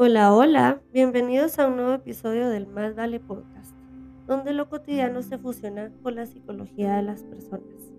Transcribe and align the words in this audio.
Hola, 0.00 0.32
hola, 0.32 0.80
bienvenidos 0.92 1.58
a 1.58 1.66
un 1.66 1.74
nuevo 1.74 1.92
episodio 1.92 2.48
del 2.50 2.68
Más 2.68 2.94
Vale 2.94 3.18
Podcast, 3.18 3.74
donde 4.28 4.52
lo 4.52 4.68
cotidiano 4.68 5.22
se 5.22 5.38
fusiona 5.38 5.90
con 6.04 6.14
la 6.14 6.24
psicología 6.24 6.94
de 6.94 7.02
las 7.02 7.24
personas. 7.24 7.90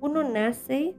Uno 0.00 0.22
nace, 0.22 0.94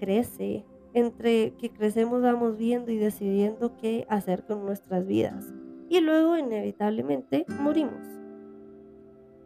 crece, 0.00 0.64
entre 0.92 1.52
que 1.52 1.70
crecemos 1.70 2.20
vamos 2.20 2.56
viendo 2.56 2.90
y 2.90 2.96
decidiendo 2.96 3.76
qué 3.76 4.08
hacer 4.08 4.44
con 4.44 4.66
nuestras 4.66 5.06
vidas, 5.06 5.54
y 5.88 6.00
luego 6.00 6.36
inevitablemente 6.36 7.46
morimos. 7.60 8.04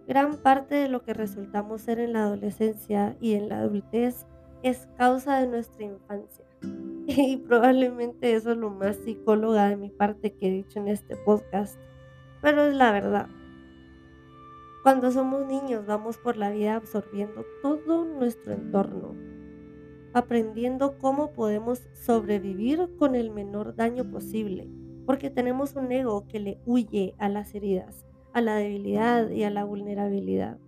Gran 0.07 0.39
parte 0.39 0.75
de 0.75 0.89
lo 0.89 1.03
que 1.03 1.13
resultamos 1.13 1.83
ser 1.83 1.99
en 1.99 2.15
la 2.15 2.23
adolescencia 2.23 3.15
y 3.21 3.35
en 3.35 3.51
la 3.51 3.59
adultez 3.59 4.27
es 4.63 4.89
causa 4.97 5.39
de 5.39 5.49
nuestra 5.49 5.85
infancia 5.85 6.47
y 7.11 7.39
probablemente 7.39 8.35
eso 8.35 8.53
es 8.53 8.59
lo 8.59 8.69
más 8.69 8.97
psicóloga 8.97 9.71
de 9.71 9.77
mi 9.77 9.89
parte 9.89 10.35
que 10.35 10.49
he 10.49 10.51
dicho 10.51 10.79
en 10.79 10.89
este 10.89 11.17
podcast, 11.17 11.81
pero 12.43 12.67
es 12.67 12.75
la 12.75 12.93
verdad. 12.93 13.29
Cuando 14.83 15.11
somos 15.11 15.47
niños 15.47 15.87
vamos 15.87 16.19
por 16.19 16.37
la 16.37 16.51
vida 16.51 16.77
absorbiendo 16.77 17.47
todo 17.63 18.05
nuestro 18.05 18.53
entorno, 18.53 19.15
aprendiendo 20.13 20.99
cómo 20.99 21.33
podemos 21.33 21.89
sobrevivir 21.95 22.91
con 22.99 23.15
el 23.15 23.31
menor 23.31 23.75
daño 23.75 24.11
posible, 24.11 24.69
porque 25.07 25.31
tenemos 25.31 25.77
un 25.77 25.91
ego 25.91 26.27
que 26.29 26.41
le 26.41 26.61
huye 26.67 27.15
a 27.17 27.31
las 27.31 27.55
heridas, 27.55 28.05
a 28.35 28.43
la 28.43 28.57
debilidad 28.57 29.31
y 29.31 29.45
a 29.45 29.51
la 29.51 29.65
vulnerabilidad. 29.65 30.59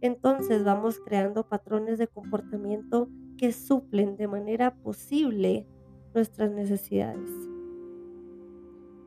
Entonces 0.00 0.62
vamos 0.62 1.00
creando 1.04 1.48
patrones 1.48 1.98
de 1.98 2.06
comportamiento 2.06 3.08
que 3.42 3.50
suplen 3.50 4.16
de 4.16 4.28
manera 4.28 4.72
posible 4.72 5.66
nuestras 6.14 6.52
necesidades. 6.52 7.28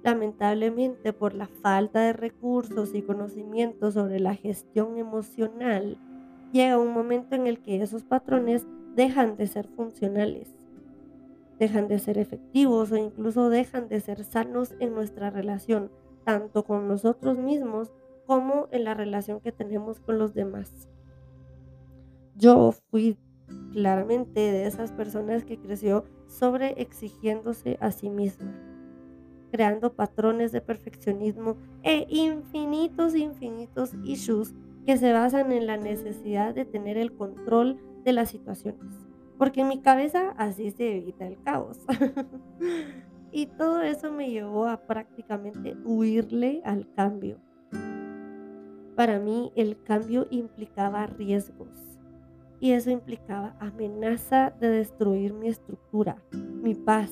Lamentablemente, 0.03 1.13
por 1.13 1.33
la 1.33 1.47
falta 1.47 2.01
de 2.01 2.11
recursos 2.11 2.93
y 2.95 3.01
conocimientos 3.01 3.93
sobre 3.93 4.19
la 4.19 4.35
gestión 4.35 4.97
emocional, 4.97 5.97
llega 6.51 6.77
un 6.77 6.91
momento 6.91 7.35
en 7.35 7.47
el 7.47 7.61
que 7.61 7.81
esos 7.81 8.03
patrones 8.03 8.67
dejan 8.93 9.37
de 9.37 9.47
ser 9.47 9.69
funcionales, 9.69 10.53
dejan 11.57 11.87
de 11.87 11.99
ser 11.99 12.17
efectivos 12.17 12.91
o 12.91 12.97
incluso 12.97 13.49
dejan 13.49 13.87
de 13.87 14.01
ser 14.01 14.25
sanos 14.25 14.75
en 14.81 14.93
nuestra 14.93 15.29
relación, 15.29 15.89
tanto 16.25 16.65
con 16.65 16.89
nosotros 16.89 17.37
mismos 17.37 17.93
como 18.25 18.67
en 18.71 18.83
la 18.83 18.95
relación 18.95 19.39
que 19.39 19.53
tenemos 19.53 20.01
con 20.01 20.19
los 20.19 20.33
demás. 20.33 20.89
Yo 22.35 22.73
fui 22.91 23.17
claramente 23.71 24.39
de 24.39 24.65
esas 24.65 24.91
personas 24.91 25.43
que 25.43 25.59
creció 25.59 26.05
sobre 26.27 26.81
exigiéndose 26.81 27.77
a 27.81 27.91
sí 27.91 28.09
misma, 28.09 28.53
creando 29.51 29.93
patrones 29.93 30.51
de 30.51 30.61
perfeccionismo 30.61 31.57
e 31.83 32.07
infinitos, 32.09 33.15
infinitos 33.15 33.93
issues 34.03 34.53
que 34.85 34.97
se 34.97 35.11
basan 35.11 35.51
en 35.51 35.67
la 35.67 35.77
necesidad 35.77 36.53
de 36.53 36.65
tener 36.65 36.97
el 36.97 37.13
control 37.13 37.77
de 38.03 38.13
las 38.13 38.29
situaciones. 38.29 38.93
Porque 39.37 39.61
en 39.61 39.67
mi 39.67 39.81
cabeza 39.81 40.33
así 40.37 40.71
se 40.71 40.97
evita 40.97 41.27
el 41.27 41.41
caos. 41.41 41.79
y 43.31 43.47
todo 43.47 43.81
eso 43.81 44.11
me 44.11 44.29
llevó 44.29 44.67
a 44.67 44.77
prácticamente 44.87 45.75
huirle 45.83 46.61
al 46.63 46.89
cambio. 46.93 47.39
Para 48.95 49.19
mí 49.19 49.51
el 49.55 49.81
cambio 49.83 50.27
implicaba 50.29 51.07
riesgos 51.07 51.94
y 52.59 52.71
eso 52.71 52.89
implicaba 52.89 53.55
amenaza 53.59 54.51
de 54.59 54.69
destruir 54.69 55.33
mi 55.33 55.47
estructura, 55.47 56.17
mi 56.31 56.73
paz. 56.73 57.11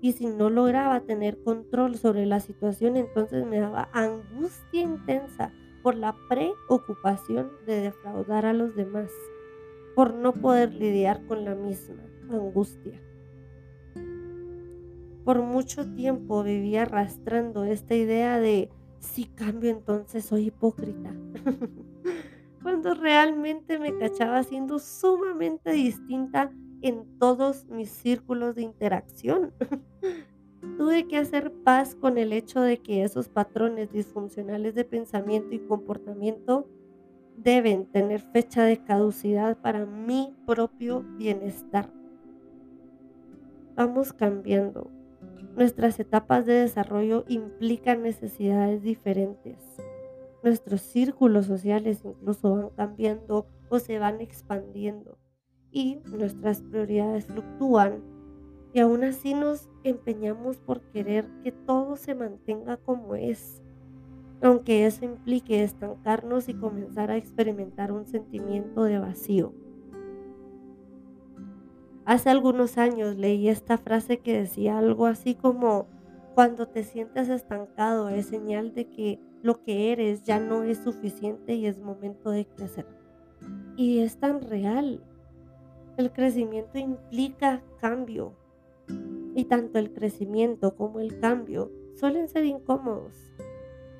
Y 0.00 0.12
si 0.12 0.26
no 0.26 0.50
lograba 0.50 1.00
tener 1.00 1.42
control 1.42 1.96
sobre 1.96 2.26
la 2.26 2.40
situación, 2.40 2.96
entonces 2.96 3.44
me 3.46 3.58
daba 3.58 3.88
angustia 3.92 4.82
intensa 4.82 5.52
por 5.82 5.96
la 5.96 6.14
preocupación 6.28 7.50
de 7.66 7.80
defraudar 7.80 8.46
a 8.46 8.52
los 8.52 8.76
demás, 8.76 9.10
por 9.96 10.14
no 10.14 10.32
poder 10.32 10.74
lidiar 10.74 11.26
con 11.26 11.44
la 11.44 11.54
misma 11.54 12.02
angustia. 12.30 13.00
Por 15.24 15.42
mucho 15.42 15.84
tiempo 15.94 16.42
viví 16.42 16.76
arrastrando 16.76 17.64
esta 17.64 17.94
idea 17.94 18.38
de 18.38 18.70
si 19.00 19.26
cambio 19.26 19.70
entonces 19.70 20.24
soy 20.24 20.46
hipócrita. 20.46 21.12
cuando 22.68 22.92
realmente 22.92 23.78
me 23.78 23.96
cachaba 23.96 24.42
siendo 24.42 24.78
sumamente 24.78 25.72
distinta 25.72 26.52
en 26.82 27.18
todos 27.18 27.64
mis 27.70 27.88
círculos 27.88 28.56
de 28.56 28.60
interacción. 28.60 29.54
Tuve 30.76 31.08
que 31.08 31.16
hacer 31.16 31.50
paz 31.64 31.94
con 31.94 32.18
el 32.18 32.30
hecho 32.34 32.60
de 32.60 32.76
que 32.76 33.04
esos 33.04 33.30
patrones 33.30 33.90
disfuncionales 33.90 34.74
de 34.74 34.84
pensamiento 34.84 35.54
y 35.54 35.60
comportamiento 35.60 36.68
deben 37.38 37.86
tener 37.86 38.20
fecha 38.20 38.64
de 38.64 38.84
caducidad 38.84 39.56
para 39.56 39.86
mi 39.86 40.36
propio 40.46 41.06
bienestar. 41.16 41.90
Vamos 43.76 44.12
cambiando. 44.12 44.90
Nuestras 45.56 45.98
etapas 46.00 46.44
de 46.44 46.52
desarrollo 46.52 47.24
implican 47.28 48.02
necesidades 48.02 48.82
diferentes 48.82 49.56
nuestros 50.42 50.80
círculos 50.80 51.46
sociales 51.46 52.02
incluso 52.04 52.54
van 52.54 52.70
cambiando 52.70 53.46
o 53.68 53.78
se 53.78 53.98
van 53.98 54.20
expandiendo 54.20 55.18
y 55.70 56.00
nuestras 56.06 56.62
prioridades 56.62 57.26
fluctúan 57.26 58.02
y 58.72 58.80
aún 58.80 59.04
así 59.04 59.34
nos 59.34 59.68
empeñamos 59.84 60.58
por 60.58 60.80
querer 60.90 61.28
que 61.42 61.52
todo 61.52 61.96
se 61.96 62.14
mantenga 62.14 62.76
como 62.76 63.14
es, 63.14 63.62
aunque 64.42 64.86
eso 64.86 65.04
implique 65.04 65.62
estancarnos 65.62 66.48
y 66.48 66.54
comenzar 66.54 67.10
a 67.10 67.16
experimentar 67.16 67.92
un 67.92 68.06
sentimiento 68.06 68.84
de 68.84 68.98
vacío. 68.98 69.52
Hace 72.04 72.30
algunos 72.30 72.78
años 72.78 73.16
leí 73.16 73.48
esta 73.48 73.76
frase 73.76 74.18
que 74.18 74.38
decía 74.38 74.78
algo 74.78 75.06
así 75.06 75.34
como, 75.34 75.86
cuando 76.38 76.68
te 76.68 76.84
sientes 76.84 77.28
estancado 77.30 78.10
es 78.10 78.26
señal 78.26 78.72
de 78.72 78.88
que 78.88 79.18
lo 79.42 79.60
que 79.64 79.90
eres 79.90 80.22
ya 80.22 80.38
no 80.38 80.62
es 80.62 80.78
suficiente 80.78 81.54
y 81.54 81.66
es 81.66 81.80
momento 81.80 82.30
de 82.30 82.46
crecer. 82.46 82.86
Y 83.76 83.98
es 83.98 84.18
tan 84.18 84.42
real. 84.42 85.02
El 85.96 86.12
crecimiento 86.12 86.78
implica 86.78 87.60
cambio. 87.80 88.36
Y 89.34 89.46
tanto 89.46 89.80
el 89.80 89.92
crecimiento 89.92 90.76
como 90.76 91.00
el 91.00 91.18
cambio 91.18 91.72
suelen 91.96 92.28
ser 92.28 92.44
incómodos. 92.44 93.16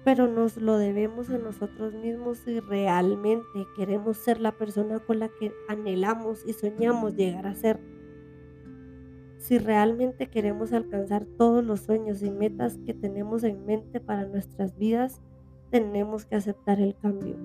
Pero 0.05 0.29
nos 0.29 0.59
lo 0.59 0.79
debemos 0.79 1.31
a 1.31 1.39
nosotros 1.39 1.93
mismos 1.95 2.39
si 2.39 2.61
realmente 2.61 3.67
queremos 3.75 4.17
ser 4.17 4.41
la 4.41 4.53
persona 4.53 5.01
con 5.01 5.19
la 5.19 5.29
que 5.29 5.53
anhelamos 5.67 6.47
y 6.47 6.53
soñamos 6.53 7.17
llegar 7.17 7.49
a 7.49 7.57
ser. 7.57 7.98
Si 9.49 9.57
realmente 9.57 10.27
queremos 10.27 10.75
alcanzar 10.75 11.25
todos 11.25 11.65
los 11.65 11.81
sueños 11.81 12.23
y 12.23 12.31
metas 12.31 12.77
que 12.85 12.93
tenemos 12.93 13.45
en 13.45 13.65
mente 13.65 13.99
para 13.99 14.27
nuestras 14.27 14.77
vidas, 14.77 15.23
tenemos 15.71 16.27
que 16.27 16.37
aceptar 16.37 16.83
el 16.83 16.95
cambio. 16.99 17.39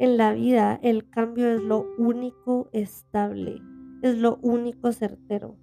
En 0.00 0.16
la 0.16 0.32
vida 0.32 0.80
el 0.82 1.08
cambio 1.08 1.46
es 1.46 1.62
lo 1.62 1.86
único 1.96 2.70
estable, 2.72 3.62
es 4.02 4.18
lo 4.18 4.40
único 4.42 4.90
certero. 4.90 5.54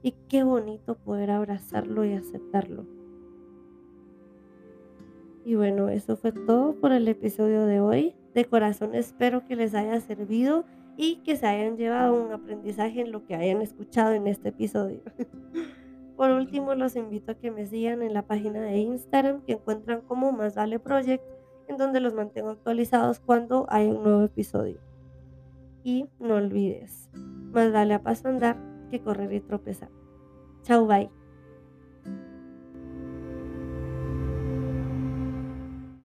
Y 0.00 0.12
qué 0.28 0.44
bonito 0.44 0.94
poder 0.94 1.32
abrazarlo 1.32 2.04
y 2.04 2.12
aceptarlo. 2.12 2.86
Y 5.44 5.56
bueno, 5.56 5.88
eso 5.88 6.16
fue 6.16 6.30
todo 6.30 6.76
por 6.76 6.92
el 6.92 7.08
episodio 7.08 7.66
de 7.66 7.80
hoy. 7.80 8.14
De 8.32 8.44
corazón 8.44 8.94
espero 8.94 9.44
que 9.44 9.56
les 9.56 9.74
haya 9.74 9.98
servido 9.98 10.66
y 10.96 11.16
que 11.16 11.36
se 11.36 11.46
hayan 11.46 11.76
llevado 11.76 12.14
un 12.14 12.32
aprendizaje 12.32 13.00
en 13.00 13.12
lo 13.12 13.24
que 13.26 13.34
hayan 13.34 13.62
escuchado 13.62 14.12
en 14.12 14.26
este 14.26 14.50
episodio. 14.50 15.00
Por 16.16 16.30
último, 16.30 16.74
los 16.74 16.94
invito 16.94 17.32
a 17.32 17.34
que 17.34 17.50
me 17.50 17.66
sigan 17.66 18.02
en 18.02 18.14
la 18.14 18.22
página 18.22 18.60
de 18.60 18.78
Instagram 18.78 19.42
que 19.42 19.54
encuentran 19.54 20.02
como 20.02 20.30
Más 20.30 20.54
Vale 20.54 20.78
Project, 20.78 21.24
en 21.68 21.76
donde 21.76 22.00
los 22.00 22.14
mantengo 22.14 22.50
actualizados 22.50 23.18
cuando 23.18 23.66
hay 23.68 23.88
un 23.88 24.02
nuevo 24.02 24.22
episodio. 24.22 24.78
Y 25.82 26.08
no 26.20 26.36
olvides, 26.36 27.10
más 27.52 27.72
vale 27.72 27.94
a 27.94 28.02
paso 28.02 28.28
andar 28.28 28.56
que 28.90 29.00
correr 29.00 29.32
y 29.32 29.40
tropezar. 29.40 29.90
Chao, 30.62 30.86
bye. 30.86 31.23